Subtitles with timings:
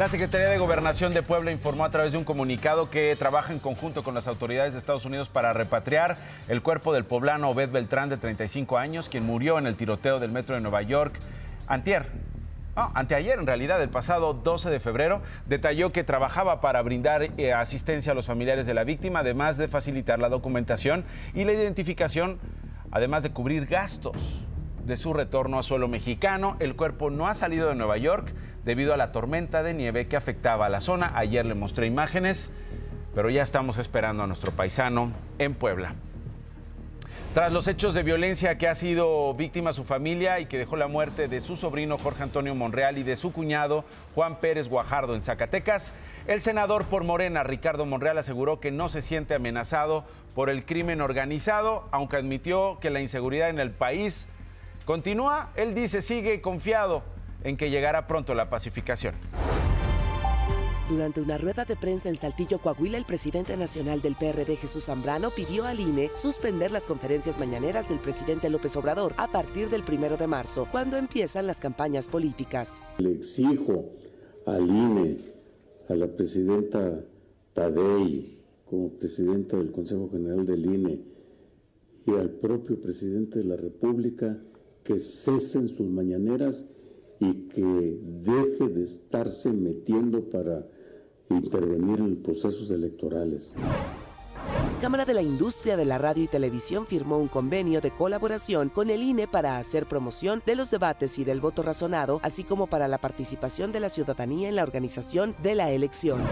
[0.00, 3.58] La Secretaría de Gobernación de Puebla informó a través de un comunicado que trabaja en
[3.58, 6.16] conjunto con las autoridades de Estados Unidos para repatriar
[6.48, 10.32] el cuerpo del poblano Obed Beltrán de 35 años, quien murió en el tiroteo del
[10.32, 11.20] metro de Nueva York
[11.66, 12.06] antier.
[12.74, 18.12] anteayer, en realidad, el pasado 12 de febrero, detalló que trabajaba para brindar eh, asistencia
[18.12, 21.04] a los familiares de la víctima, además de facilitar la documentación
[21.34, 22.38] y la identificación,
[22.90, 24.46] además de cubrir gastos
[24.90, 26.56] de su retorno a suelo mexicano.
[26.58, 28.34] El cuerpo no ha salido de Nueva York
[28.64, 31.12] debido a la tormenta de nieve que afectaba a la zona.
[31.14, 32.52] Ayer le mostré imágenes,
[33.14, 35.94] pero ya estamos esperando a nuestro paisano en Puebla.
[37.34, 40.88] Tras los hechos de violencia que ha sido víctima su familia y que dejó la
[40.88, 43.84] muerte de su sobrino Jorge Antonio Monreal y de su cuñado
[44.16, 45.92] Juan Pérez Guajardo en Zacatecas,
[46.26, 51.00] el senador por Morena, Ricardo Monreal, aseguró que no se siente amenazado por el crimen
[51.00, 54.28] organizado, aunque admitió que la inseguridad en el país
[54.84, 55.52] continúa.
[55.56, 57.02] Él dice, sigue confiado
[57.44, 59.14] en que llegará pronto la pacificación.
[60.90, 65.30] Durante una rueda de prensa en Saltillo, Coahuila, el presidente nacional del PRD, Jesús Zambrano,
[65.30, 70.16] pidió al INE suspender las conferencias mañaneras del presidente López Obrador a partir del primero
[70.16, 72.82] de marzo, cuando empiezan las campañas políticas.
[72.98, 73.84] Le exijo
[74.46, 75.16] al INE,
[75.88, 77.04] a la presidenta
[77.52, 81.00] Tadei, como presidenta del Consejo General del INE,
[82.04, 84.36] y al propio presidente de la República
[84.84, 86.64] que cesen sus mañaneras
[87.18, 90.66] y que deje de estarse metiendo para
[91.28, 93.54] intervenir en procesos electorales.
[94.80, 98.88] Cámara de la Industria de la Radio y Televisión firmó un convenio de colaboración con
[98.88, 102.88] el INE para hacer promoción de los debates y del voto razonado, así como para
[102.88, 106.22] la participación de la ciudadanía en la organización de la elección.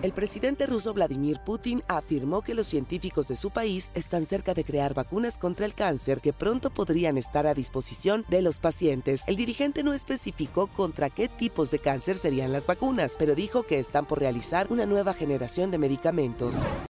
[0.00, 4.62] El presidente ruso Vladimir Putin afirmó que los científicos de su país están cerca de
[4.62, 9.24] crear vacunas contra el cáncer que pronto podrían estar a disposición de los pacientes.
[9.26, 13.80] El dirigente no especificó contra qué tipos de cáncer serían las vacunas, pero dijo que
[13.80, 16.58] están por realizar una nueva generación de medicamentos.